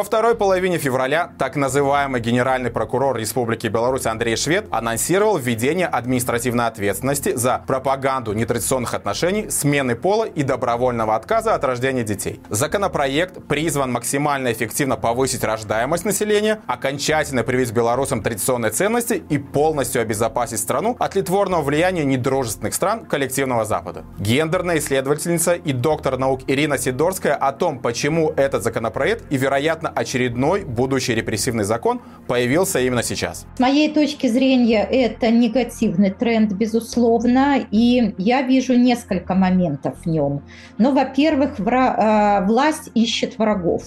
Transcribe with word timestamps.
Во 0.00 0.04
второй 0.04 0.34
половине 0.34 0.78
февраля 0.78 1.30
так 1.38 1.56
называемый 1.56 2.22
генеральный 2.22 2.70
прокурор 2.70 3.18
Республики 3.18 3.66
Беларусь 3.66 4.06
Андрей 4.06 4.34
Швед 4.34 4.64
анонсировал 4.70 5.36
введение 5.36 5.86
административной 5.86 6.68
ответственности 6.68 7.36
за 7.36 7.62
пропаганду 7.66 8.32
нетрадиционных 8.32 8.94
отношений, 8.94 9.50
смены 9.50 9.96
пола 9.96 10.24
и 10.24 10.42
добровольного 10.42 11.14
отказа 11.16 11.54
от 11.54 11.64
рождения 11.64 12.02
детей. 12.02 12.40
Законопроект 12.48 13.46
призван 13.46 13.92
максимально 13.92 14.50
эффективно 14.52 14.96
повысить 14.96 15.44
рождаемость 15.44 16.06
населения, 16.06 16.62
окончательно 16.66 17.42
привить 17.42 17.70
белорусам 17.72 18.22
традиционные 18.22 18.70
ценности 18.70 19.22
и 19.28 19.36
полностью 19.36 20.00
обезопасить 20.00 20.60
страну 20.60 20.96
от 20.98 21.14
литворного 21.14 21.60
влияния 21.60 22.06
недружественных 22.06 22.72
стран 22.72 23.04
коллективного 23.04 23.66
Запада. 23.66 24.06
Гендерная 24.18 24.78
исследовательница 24.78 25.52
и 25.52 25.74
доктор 25.74 26.16
наук 26.16 26.40
Ирина 26.46 26.78
Сидорская 26.78 27.34
о 27.34 27.52
том, 27.52 27.80
почему 27.80 28.32
этот 28.34 28.62
законопроект 28.62 29.24
и, 29.28 29.36
вероятно, 29.36 29.89
очередной 29.94 30.64
будущий 30.64 31.14
репрессивный 31.14 31.64
закон 31.64 32.00
появился 32.26 32.80
именно 32.80 33.02
сейчас. 33.02 33.46
С 33.56 33.60
моей 33.60 33.92
точки 33.92 34.26
зрения, 34.26 34.84
это 34.84 35.30
негативный 35.30 36.10
тренд, 36.10 36.52
безусловно, 36.52 37.66
и 37.70 38.14
я 38.18 38.42
вижу 38.42 38.76
несколько 38.76 39.34
моментов 39.34 39.98
в 40.02 40.06
нем. 40.06 40.42
Ну, 40.78 40.92
во-первых, 40.92 41.60
э, 41.60 42.44
власть 42.46 42.90
ищет 42.94 43.38
врагов. 43.38 43.82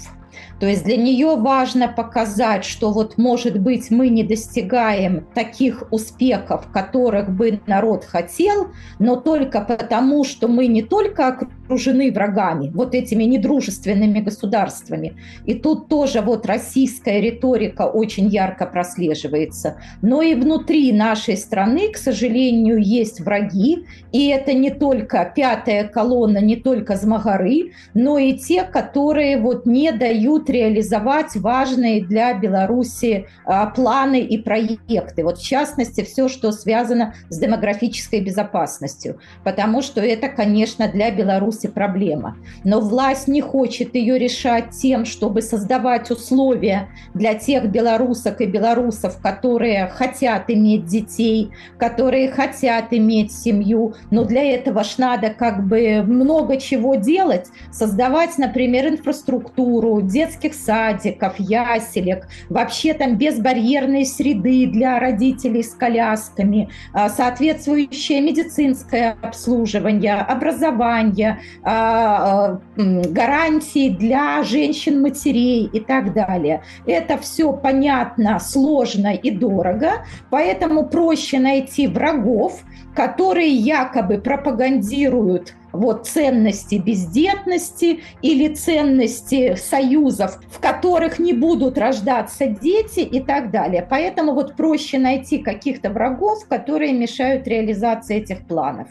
То 0.59 0.67
есть 0.67 0.83
для 0.83 0.97
нее 0.97 1.35
важно 1.35 1.87
показать, 1.87 2.65
что 2.65 2.91
вот, 2.91 3.17
может 3.17 3.59
быть, 3.59 3.91
мы 3.91 4.09
не 4.09 4.23
достигаем 4.23 5.27
таких 5.33 5.83
успехов, 5.91 6.67
которых 6.71 7.29
бы 7.29 7.59
народ 7.67 8.05
хотел, 8.05 8.69
но 8.99 9.15
только 9.15 9.61
потому, 9.61 10.23
что 10.23 10.47
мы 10.47 10.67
не 10.67 10.81
только 10.81 11.27
окружены 11.27 12.11
врагами, 12.11 12.71
вот 12.73 12.95
этими 12.95 13.23
недружественными 13.23 14.19
государствами, 14.19 15.13
и 15.45 15.53
тут 15.53 15.87
тоже 15.87 16.21
вот 16.21 16.45
российская 16.45 17.19
риторика 17.21 17.83
очень 17.83 18.27
ярко 18.27 18.65
прослеживается, 18.65 19.77
но 20.01 20.21
и 20.21 20.35
внутри 20.35 20.91
нашей 20.93 21.37
страны, 21.37 21.91
к 21.91 21.97
сожалению, 21.97 22.77
есть 22.81 23.19
враги, 23.19 23.85
и 24.11 24.27
это 24.27 24.53
не 24.53 24.69
только 24.71 25.31
пятая 25.35 25.87
колонна, 25.87 26.39
не 26.39 26.55
только 26.55 26.95
Змагары, 26.95 27.73
но 27.93 28.17
и 28.17 28.33
те, 28.33 28.63
которые 28.63 29.37
вот 29.37 29.65
не 29.65 29.91
дают 29.91 30.22
реализовать 30.49 31.35
важные 31.35 32.03
для 32.03 32.33
Беларуси 32.33 33.27
а, 33.45 33.65
планы 33.67 34.21
и 34.21 34.37
проекты. 34.37 35.23
Вот 35.23 35.39
в 35.39 35.43
частности, 35.45 36.03
все, 36.03 36.27
что 36.27 36.51
связано 36.51 37.13
с 37.29 37.37
демографической 37.37 38.21
безопасностью, 38.21 39.19
потому 39.43 39.81
что 39.81 40.01
это, 40.01 40.29
конечно, 40.29 40.87
для 40.87 41.11
Беларуси 41.11 41.67
проблема. 41.67 42.37
Но 42.63 42.79
власть 42.79 43.27
не 43.27 43.41
хочет 43.41 43.95
ее 43.95 44.17
решать 44.17 44.71
тем, 44.71 45.05
чтобы 45.05 45.41
создавать 45.41 46.11
условия 46.11 46.89
для 47.13 47.33
тех 47.33 47.69
белорусок 47.69 48.41
и 48.41 48.45
белорусов, 48.45 49.19
которые 49.21 49.87
хотят 49.87 50.49
иметь 50.49 50.85
детей, 50.85 51.51
которые 51.77 52.31
хотят 52.31 52.85
иметь 52.91 53.31
семью, 53.31 53.95
но 54.11 54.23
для 54.23 54.43
этого 54.43 54.83
ж 54.83 54.97
надо 54.97 55.29
как 55.29 55.67
бы 55.67 56.03
много 56.03 56.57
чего 56.57 56.95
делать, 56.95 57.47
создавать, 57.71 58.37
например, 58.37 58.87
инфраструктуру, 58.87 60.01
детских 60.13 60.53
садиков, 60.53 61.33
яселек, 61.39 62.27
вообще 62.49 62.93
там 62.93 63.17
безбарьерной 63.17 64.05
среды 64.05 64.67
для 64.67 64.99
родителей 64.99 65.63
с 65.63 65.73
колясками, 65.73 66.69
а, 66.93 67.09
соответствующее 67.09 68.21
медицинское 68.21 69.17
обслуживание, 69.21 70.15
образование, 70.15 71.39
а, 71.63 72.59
гарантии 72.77 73.89
для 73.89 74.43
женщин-матерей 74.43 75.69
и 75.73 75.79
так 75.79 76.13
далее. 76.13 76.61
Это 76.85 77.17
все 77.17 77.51
понятно, 77.51 78.39
сложно 78.39 79.13
и 79.13 79.31
дорого, 79.31 80.05
поэтому 80.29 80.85
проще 80.85 81.39
найти 81.39 81.87
врагов, 81.87 82.61
которые 82.95 83.49
якобы 83.49 84.19
пропагандируют 84.19 85.55
вот 85.73 86.07
ценности 86.07 86.75
бездетности 86.75 88.01
или 88.21 88.53
ценности 88.53 89.55
союзов, 89.55 90.39
в 90.49 90.61
которых 90.61 91.19
не 91.19 91.33
будут 91.33 91.77
рождаться 91.77 92.47
дети 92.47 92.99
и 92.99 93.19
так 93.19 93.51
далее. 93.51 93.85
Поэтому 93.89 94.33
вот 94.33 94.55
проще 94.55 94.99
найти 94.99 95.39
каких-то 95.39 95.89
врагов, 95.89 96.47
которые 96.47 96.93
мешают 96.93 97.47
реализации 97.47 98.17
этих 98.17 98.47
планов. 98.47 98.87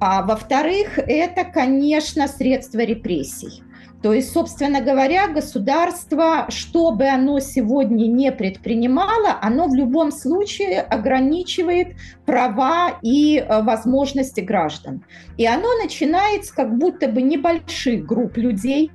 А 0.00 0.22
во-вторых, 0.22 0.98
это, 0.98 1.44
конечно, 1.44 2.28
средства 2.28 2.80
репрессий. 2.80 3.62
То 4.06 4.12
есть, 4.12 4.32
собственно 4.32 4.80
говоря, 4.80 5.26
государство, 5.26 6.46
что 6.48 6.92
бы 6.92 7.08
оно 7.08 7.40
сегодня 7.40 8.06
не 8.06 8.30
предпринимало, 8.30 9.36
оно 9.42 9.66
в 9.66 9.74
любом 9.74 10.12
случае 10.12 10.80
ограничивает 10.80 11.96
права 12.24 13.00
и 13.02 13.38
э, 13.38 13.62
возможности 13.62 14.42
граждан. 14.42 15.04
И 15.38 15.44
оно 15.44 15.66
начинается 15.82 16.54
как 16.54 16.78
будто 16.78 17.08
бы 17.08 17.20
небольших 17.20 18.06
групп 18.06 18.36
людей, 18.36 18.92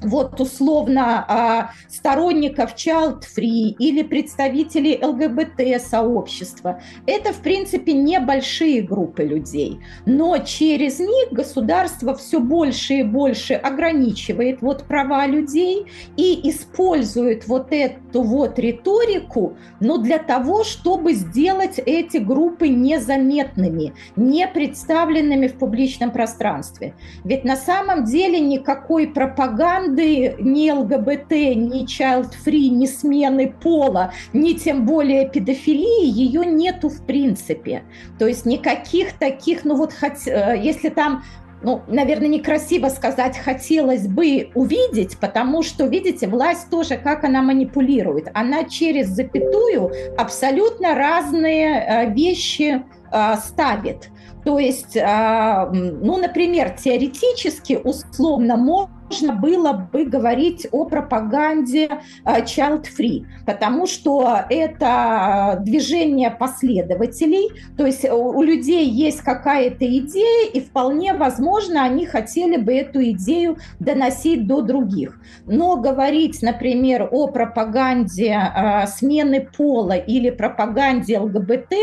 вот 0.00 0.40
условно 0.40 1.24
а, 1.28 1.70
сторонников 1.88 2.74
child 2.74 3.22
free 3.22 3.74
или 3.78 4.02
представителей 4.02 4.98
ЛГБТ-сообщества. 5.02 6.80
Это, 7.06 7.32
в 7.32 7.38
принципе, 7.38 7.92
небольшие 7.92 8.82
группы 8.82 9.24
людей. 9.24 9.80
Но 10.06 10.38
через 10.38 11.00
них 11.00 11.32
государство 11.32 12.14
все 12.14 12.40
больше 12.40 12.94
и 12.94 13.02
больше 13.02 13.54
ограничивает 13.54 14.62
вот 14.62 14.84
права 14.84 15.26
людей 15.26 15.86
и 16.16 16.48
использует 16.48 17.48
вот 17.48 17.68
эту 17.70 18.22
вот 18.22 18.58
риторику, 18.58 19.56
но 19.80 19.98
для 19.98 20.18
того, 20.18 20.64
чтобы 20.64 21.14
сделать 21.14 21.80
эти 21.84 22.18
группы 22.18 22.68
незаметными, 22.68 23.94
не 24.16 24.46
представленными 24.46 25.48
в 25.48 25.58
публичном 25.58 26.10
пространстве. 26.10 26.94
Ведь 27.24 27.44
на 27.44 27.56
самом 27.56 28.04
деле 28.04 28.38
никакой 28.40 29.08
пропаганды 29.08 29.77
пропаганды 29.78 30.36
ни 30.38 30.70
ЛГБТ, 30.70 31.30
ни 31.56 31.84
child-free, 31.84 32.68
ни 32.68 32.86
смены 32.86 33.54
пола, 33.62 34.12
ни 34.32 34.52
тем 34.52 34.86
более 34.86 35.28
педофилии, 35.28 36.06
ее 36.06 36.44
нету 36.44 36.88
в 36.88 37.04
принципе. 37.06 37.82
То 38.18 38.26
есть 38.26 38.46
никаких 38.46 39.12
таких, 39.18 39.64
ну 39.64 39.76
вот, 39.76 39.92
хоть, 39.92 40.26
э, 40.26 40.60
если 40.60 40.88
там 40.88 41.22
ну, 41.60 41.82
наверное, 41.88 42.28
некрасиво 42.28 42.88
сказать, 42.88 43.36
хотелось 43.36 44.06
бы 44.06 44.48
увидеть, 44.54 45.18
потому 45.18 45.64
что, 45.64 45.86
видите, 45.86 46.28
власть 46.28 46.70
тоже, 46.70 46.96
как 46.96 47.24
она 47.24 47.42
манипулирует. 47.42 48.28
Она 48.32 48.62
через 48.62 49.08
запятую 49.08 49.90
абсолютно 50.16 50.94
разные 50.94 51.66
э, 51.66 52.14
вещи 52.14 52.84
э, 53.10 53.34
ставит. 53.44 54.10
То 54.44 54.60
есть, 54.60 54.94
ну, 54.94 56.16
например, 56.16 56.70
теоретически, 56.70 57.78
условно, 57.82 58.56
можно 58.56 58.97
можно 59.08 59.32
было 59.32 59.72
бы 59.72 60.04
говорить 60.04 60.66
о 60.70 60.84
пропаганде 60.84 61.88
э, 62.24 62.42
child-free, 62.42 63.24
потому 63.46 63.86
что 63.86 64.40
это 64.50 65.58
движение 65.64 66.30
последователей, 66.30 67.48
то 67.76 67.86
есть 67.86 68.04
у 68.04 68.42
людей 68.42 68.86
есть 68.86 69.22
какая-то 69.22 69.86
идея, 69.98 70.50
и 70.52 70.60
вполне 70.60 71.14
возможно, 71.14 71.84
они 71.84 72.04
хотели 72.06 72.56
бы 72.56 72.74
эту 72.74 73.02
идею 73.10 73.56
доносить 73.80 74.46
до 74.46 74.60
других. 74.60 75.18
Но 75.46 75.76
говорить, 75.76 76.42
например, 76.42 77.08
о 77.10 77.28
пропаганде 77.28 78.38
э, 78.38 78.86
смены 78.88 79.48
пола 79.56 79.96
или 79.96 80.30
пропаганде 80.30 81.18
ЛГБТ, 81.18 81.74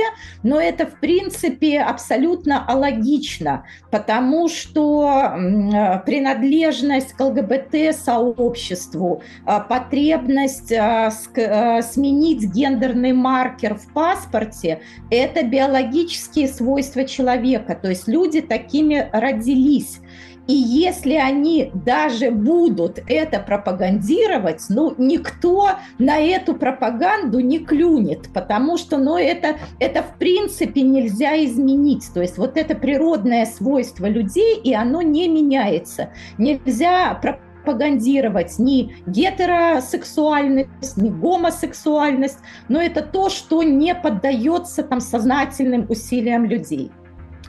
но 0.43 0.59
это, 0.59 0.85
в 0.85 0.99
принципе, 0.99 1.79
абсолютно 1.81 2.63
алогично, 2.66 3.63
потому 3.89 4.47
что 4.47 5.07
э, 5.07 5.99
принадлежность 6.05 7.15
к 7.17 7.23
ЛГБТ-сообществу, 7.23 9.22
а, 9.46 9.59
потребность 9.59 10.72
а, 10.72 11.12
а, 11.38 11.82
сменить 11.82 12.44
гендерный 12.44 13.14
маркер 13.14 13.76
в 13.76 13.88
паспорте– 13.94 14.82
это 15.09 15.44
биологические 15.44 16.47
свойства 16.47 17.06
человека. 17.06 17.78
То 17.82 17.90
есть 17.90 18.08
люди 18.08 18.41
такими 18.41 19.09
родились. 19.12 20.00
И 20.47 20.53
если 20.53 21.13
они 21.13 21.71
даже 21.73 22.29
будут 22.29 22.99
это 23.07 23.39
пропагандировать, 23.39 24.63
ну, 24.69 24.93
никто 24.97 25.71
на 25.97 26.19
эту 26.19 26.53
пропаганду 26.53 27.39
не 27.39 27.59
клюнет, 27.59 28.29
потому 28.33 28.77
что, 28.77 28.97
ну, 28.97 29.17
это, 29.17 29.55
это 29.79 30.03
в 30.03 30.17
принципе 30.17 30.81
нельзя 30.81 31.43
изменить. 31.45 32.11
То 32.13 32.21
есть 32.21 32.37
вот 32.37 32.57
это 32.57 32.75
природное 32.75 33.45
свойство 33.45 34.05
людей, 34.05 34.59
и 34.63 34.73
оно 34.73 35.01
не 35.01 35.27
меняется. 35.27 36.09
Нельзя 36.37 37.15
пропагандировать 37.15 38.59
ни 38.59 38.95
гетеросексуальность, 39.07 40.97
ни 40.97 41.09
гомосексуальность, 41.09 42.37
но 42.67 42.79
это 42.79 43.01
то, 43.01 43.29
что 43.29 43.63
не 43.63 43.95
поддается 43.95 44.83
там 44.83 44.99
сознательным 44.99 45.87
усилиям 45.89 46.45
людей. 46.45 46.91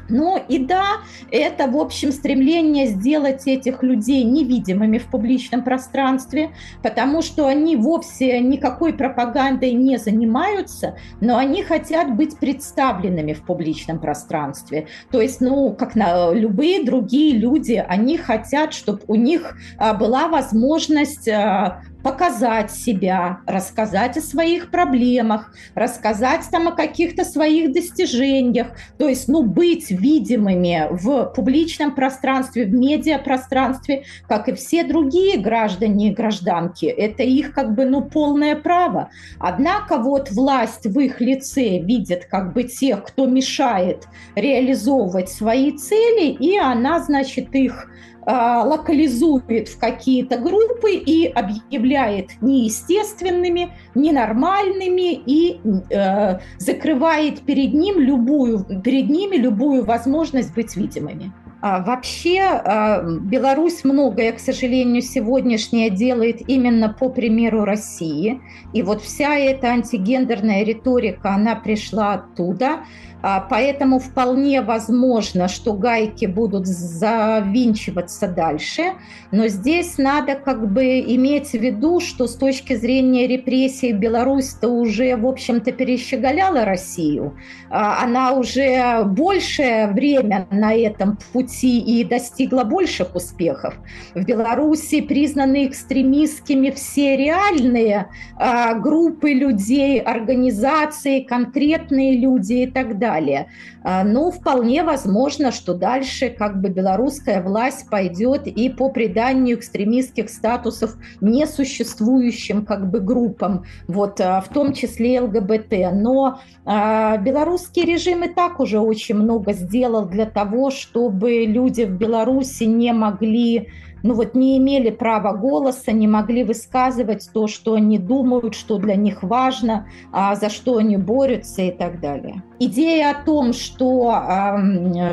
Ну 0.09 0.43
и 0.49 0.59
да, 0.59 0.99
это, 1.31 1.67
в 1.69 1.77
общем, 1.77 2.13
стремление 2.13 2.87
сделать 2.87 3.47
этих 3.47 3.83
людей 3.83 4.23
невидимыми 4.25 4.99
в 4.99 5.07
публичном 5.07 5.63
пространстве, 5.63 6.51
потому 6.83 7.23
что 7.23 7.47
они 7.47 7.77
вовсе 7.77 8.41
никакой 8.41 8.93
пропагандой 8.93 9.73
не 9.73 9.99
занимаются, 9.99 10.97
но 11.21 11.37
они 11.37 11.63
хотят 11.63 12.15
быть 12.15 12.39
представленными 12.39 13.33
в 13.33 13.43
публичном 13.43 13.99
пространстве. 13.99 14.87
То 15.11 15.21
есть, 15.21 15.41
ну, 15.41 15.73
как 15.73 15.95
на 15.97 16.33
любые 16.33 16.85
другие 16.85 17.37
люди, 17.37 17.85
они 17.87 18.17
хотят, 18.17 18.73
чтобы 18.73 19.01
у 19.09 19.15
них 19.15 19.57
а, 19.79 19.95
была 19.95 20.29
возможность 20.29 21.29
а, 21.29 21.83
показать 22.07 22.71
себя, 22.71 23.41
рассказать 23.49 24.17
о 24.17 24.21
своих 24.21 24.71
проблемах, 24.71 25.53
рассказать 25.75 26.43
там 26.53 26.69
о 26.69 26.71
каких-то 26.71 27.25
своих 27.25 27.73
достижениях, 27.73 28.69
то 28.97 29.09
есть, 29.09 29.27
ну, 29.27 29.43
быть 29.43 29.91
видимыми 29.91 30.87
в 30.93 31.33
публичном 31.35 31.97
пространстве, 31.97 32.65
в 32.67 32.73
медиапространстве, 32.73 34.05
как 34.29 34.49
и 34.49 34.55
все 34.55 34.85
другие 34.85 35.37
граждане 35.37 36.11
и 36.11 36.15
гражданки. 36.15 36.87
Это 36.87 37.25
их 37.25 37.53
как 37.53 37.75
бы, 37.75 37.85
ну, 37.85 38.03
полное 38.03 38.55
право. 38.55 39.11
Однако 39.41 39.99
вот 39.99 40.31
власть 40.31 40.87
в 40.87 41.01
их 41.01 41.21
лице 41.21 41.81
видит 41.81 42.27
как 42.27 42.53
бы 42.53 42.63
тех, 42.63 43.03
кто 43.03 43.27
мешает 43.27 44.07
реализовывать 44.37 45.29
свои 45.29 45.73
цели, 45.73 46.29
и 46.29 46.57
она, 46.57 47.01
значит, 47.01 47.53
их 47.53 47.89
а, 48.29 48.65
локализует 48.65 49.69
в 49.69 49.79
какие-то 49.79 50.37
группы 50.39 50.95
и 50.95 51.27
объявляет 51.27 51.96
неестественными, 52.41 53.71
ненормальными 53.95 55.15
и 55.15 55.61
э, 55.91 56.39
закрывает 56.59 57.41
перед, 57.41 57.75
ним 57.75 57.99
любую, 57.99 58.83
перед 58.83 59.09
ними 59.09 59.37
любую 59.37 59.85
возможность 59.85 60.55
быть 60.55 60.77
видимыми. 60.77 61.33
А 61.63 61.81
вообще 61.81 62.41
а, 62.43 63.03
Беларусь 63.03 63.83
многое, 63.83 64.33
к 64.33 64.39
сожалению, 64.39 65.01
сегодняшнее 65.03 65.91
делает 65.91 66.49
именно 66.49 66.91
по 66.91 67.09
примеру 67.09 67.65
России. 67.65 68.41
И 68.73 68.83
вот 68.83 69.03
вся 69.03 69.37
эта 69.37 69.69
антигендерная 69.69 70.65
риторика, 70.65 71.31
она 71.31 71.57
пришла 71.57 72.15
оттуда. 72.15 72.81
А, 73.23 73.41
поэтому 73.41 73.99
вполне 73.99 74.61
возможно, 74.61 75.49
что 75.49 75.73
гайки 75.73 76.27
будут 76.27 76.67
завинчиваться 76.67 78.29
дальше. 78.29 78.93
Но 79.33 79.49
здесь 79.49 79.99
надо 79.99 80.35
как 80.35 80.71
бы 80.71 81.01
иметь 81.01 81.49
в 81.49 81.55
виду, 81.55 82.01
что 82.01 82.27
с 82.29 82.37
точки 82.37 82.77
зрения 82.77 83.27
репрессий 83.27 83.93
Беларусь-то 83.93 84.69
уже, 84.69 85.17
в 85.17 85.27
общем-то, 85.27 85.73
перещеголяла 85.73 86.65
Россию. 86.65 87.37
Она 87.71 88.33
уже 88.33 89.03
большее 89.05 89.89
время 89.89 90.47
на 90.51 90.75
этом 90.75 91.19
пути 91.33 91.46
и 91.55 92.05
достигла 92.05 92.65
больших 92.65 93.15
успехов. 93.15 93.75
В 94.15 94.25
Беларуси 94.25 95.01
признаны 95.01 95.67
экстремистскими 95.67 96.71
все 96.71 97.17
реальные 97.17 98.09
а, 98.37 98.75
группы 98.75 99.33
людей, 99.33 100.01
организации, 100.01 101.21
конкретные 101.21 102.19
люди 102.19 102.55
и 102.55 102.67
так 102.67 102.99
далее 102.99 103.07
далее. 103.17 103.47
А, 103.83 104.03
Но 104.05 104.25
ну, 104.25 104.31
вполне 104.31 104.83
возможно, 104.83 105.53
что 105.53 105.75
дальше 105.75 106.29
как 106.29 106.61
бы 106.61 106.69
белорусская 106.69 107.41
власть 107.43 107.89
пойдет 107.89 108.47
и 108.47 108.69
по 108.69 108.89
приданию 108.91 109.57
экстремистских 109.57 110.29
статусов 110.29 110.97
несуществующим 111.21 112.67
как 112.67 112.91
бы 112.91 113.01
группам, 113.01 113.65
вот, 113.87 114.21
а, 114.21 114.41
в 114.41 114.49
том 114.49 114.73
числе 114.73 115.21
ЛГБТ. 115.21 115.93
Но 115.93 116.41
а, 116.65 117.17
белорусский 117.19 117.85
режим 117.85 118.25
и 118.25 118.29
так 118.29 118.61
уже 118.61 118.81
очень 118.81 119.15
много 119.15 119.53
сделал 119.53 120.07
для 120.07 120.27
того, 120.27 120.71
чтобы 120.71 121.36
люди 121.45 121.83
в 121.83 121.91
Беларуси 121.91 122.65
не 122.65 122.93
могли 122.93 123.69
ну 124.03 124.15
вот 124.15 124.35
не 124.35 124.59
имели 124.59 124.91
права 124.91 125.33
голоса, 125.33 125.93
не 125.93 126.07
могли 126.09 126.45
высказывать 126.45 127.29
то, 127.33 127.47
что 127.47 127.75
они 127.75 127.99
думают, 127.99 128.55
что 128.55 128.79
для 128.79 128.95
них 128.95 129.23
важно, 129.23 129.89
а 130.13 130.35
за 130.37 130.49
что 130.49 130.79
они 130.79 130.97
борются 130.97 131.63
и 131.63 131.71
так 131.71 132.01
далее. 132.01 132.43
Идея 132.59 133.11
о 133.11 133.25
том, 133.25 133.53
что 133.53 134.15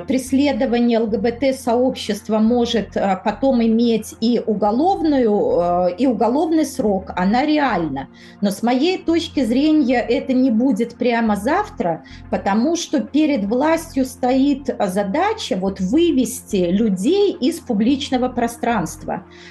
преследование 0.07 1.00
ЛГБТ-сообщества 1.00 2.39
может 2.39 2.95
э, 2.95 3.19
потом 3.24 3.62
иметь 3.63 4.15
и, 4.21 4.41
уголовную, 4.45 5.89
э, 5.89 5.95
и 5.97 6.07
уголовный 6.07 6.65
срок, 6.65 7.12
она 7.15 7.45
реальна. 7.45 8.07
Но 8.41 8.50
с 8.50 8.63
моей 8.63 8.97
точки 8.97 9.44
зрения 9.44 10.00
это 10.00 10.33
не 10.33 10.51
будет 10.51 10.95
прямо 10.95 11.35
завтра, 11.35 12.03
потому 12.30 12.75
что 12.75 13.01
перед 13.01 13.44
властью 13.45 14.06
стоит 14.06 14.74
задача 14.80 15.57
вот 15.57 15.80
вывести 15.80 16.68
людей 16.71 17.33
из 17.33 17.59
публичного 17.59 18.30
пространства, 18.30 18.73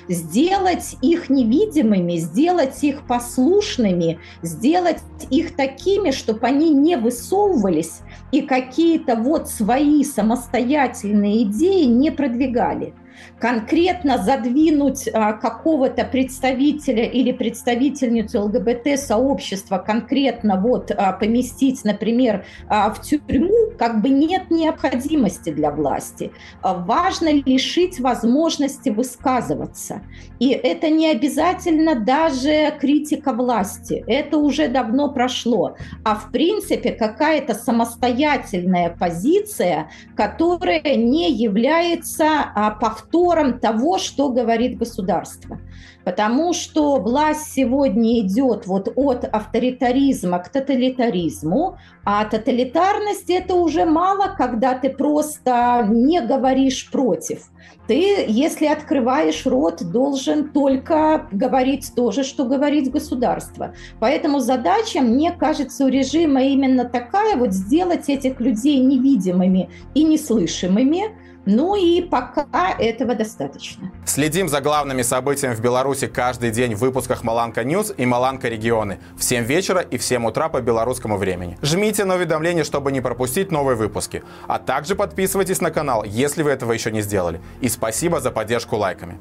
сделать 0.09 0.97
их 1.03 1.31
невидимыми, 1.31 2.17
сделать 2.17 2.83
их 2.83 3.07
послушными, 3.07 4.19
сделать 4.43 4.99
их 5.31 5.57
такими, 5.57 6.11
чтобы 6.11 6.47
они 6.47 6.71
не 6.71 6.97
высовывались 6.97 8.01
и 8.33 8.43
какие-то 8.43 9.17
вот 9.17 9.49
свои 9.49 10.05
самостоятельные 10.05 11.45
идеи 11.45 11.85
не 11.85 12.11
продвигали 12.11 12.95
конкретно 13.39 14.19
задвинуть 14.19 15.09
а, 15.13 15.33
какого-то 15.33 16.05
представителя 16.05 17.05
или 17.05 17.33
представительницу 17.33 18.43
ЛГБТ-сообщества, 18.43 19.79
конкретно 19.79 20.61
вот 20.61 20.91
а, 20.91 21.13
поместить, 21.13 21.85
например, 21.85 22.45
а, 22.69 22.91
в 22.91 23.01
тюрьму, 23.01 23.73
как 23.79 24.01
бы 24.01 24.11
нет 24.11 24.51
необходимости 24.51 25.51
для 25.51 25.71
власти. 25.71 26.31
Важно 26.63 27.33
лишить 27.33 28.01
возможности 28.01 28.91
высказываться. 28.91 30.03
И 30.39 30.51
это 30.51 30.89
не 30.89 31.09
обязательно 31.11 31.95
даже 31.95 32.73
критика 32.81 33.33
власти. 33.33 34.05
Это 34.07 34.39
уже 34.39 34.69
давно 34.69 35.09
прошло. 35.09 35.77
А 36.05 36.15
в 36.15 36.31
принципе 36.31 36.93
какая-то 36.93 37.55
самостоятельная 37.55 38.91
позиция, 38.91 39.91
которая 40.17 40.97
не 40.97 41.33
является 41.33 42.53
повтором 42.81 43.12
повтором 43.13 43.59
того, 43.59 43.99
что 43.99 44.31
говорит 44.31 44.79
государство. 44.79 45.61
Потому 46.05 46.53
что 46.53 46.97
власть 46.97 47.53
сегодня 47.53 48.21
идет 48.21 48.67
вот 48.67 48.93
от 48.97 49.25
авторитаризма 49.25 50.41
к 50.41 50.49
тоталитаризму, 50.49 51.77
а 52.05 52.25
тоталитарность 52.25 53.31
это 53.31 53.55
уже 53.55 53.85
мало, 53.85 54.35
когда 54.37 54.75
ты 54.75 54.91
просто 54.91 55.87
не 55.89 56.21
говоришь 56.21 56.91
против. 56.91 57.51
Ты, 57.87 58.25
если 58.27 58.67
открываешь 58.67 59.47
рот, 59.47 59.83
должен 59.93 60.49
только 60.51 61.29
говорить 61.31 61.93
то 61.95 62.11
же, 62.11 62.25
что 62.25 62.45
говорит 62.45 62.91
государство. 62.91 63.75
Поэтому 64.01 64.41
задача, 64.41 65.01
мне 65.01 65.31
кажется, 65.31 65.85
у 65.85 65.89
режима 65.89 66.43
именно 66.43 66.85
такая, 66.85 67.37
вот 67.37 67.53
сделать 67.53 68.09
этих 68.09 68.41
людей 68.41 68.81
невидимыми 68.81 69.69
и 69.95 70.03
неслышимыми, 70.03 71.17
ну 71.47 71.75
и 71.75 72.03
пока 72.03 72.71
этого 72.79 73.15
достаточно. 73.15 73.91
Следим 74.05 74.49
за 74.49 74.61
главными 74.61 75.03
событиями 75.03 75.55
в 75.55 75.61
Беларуси 75.61 76.07
каждый 76.07 76.51
день 76.51 76.75
в 76.75 76.79
выпусках 76.79 77.25
Маланка 77.25 77.65
News 77.65 77.93
и 77.97 78.07
Маланка 78.07 78.49
Регионы 78.49 78.99
в 79.17 79.25
7 79.25 79.45
вечера 79.45 79.81
и 79.81 79.99
в 79.99 80.03
7 80.03 80.27
утра 80.27 80.49
по 80.49 80.61
белорусскому 80.61 81.17
времени. 81.17 81.59
Жмите 81.63 82.05
на 82.05 82.15
уведомления, 82.15 82.65
чтобы 82.65 82.93
не 82.93 83.01
пропустить 83.01 83.51
новые 83.51 83.77
выпуски. 83.77 84.23
А 84.47 84.59
также 84.59 84.95
подписывайтесь 84.95 85.61
на 85.61 85.71
канал, 85.71 86.05
если 86.05 86.43
вы 86.43 86.51
этого 86.51 86.73
еще 86.73 86.91
не 86.91 87.03
сделали. 87.03 87.41
И 87.61 87.69
спасибо 87.69 88.21
за 88.21 88.31
поддержку 88.31 88.77
лайками. 88.77 89.19